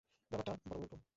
ব্যাপারটা 0.31 0.53
বরং 0.63 0.79
উল্টো। 0.81 0.97